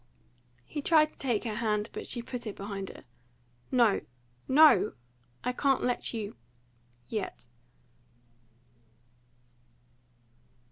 [0.65, 3.03] He tried to take her hand, but she put it behind her.
[3.69, 4.01] "No,
[4.47, 4.93] no!
[5.43, 6.35] I can't let you
[7.07, 7.45] yet!"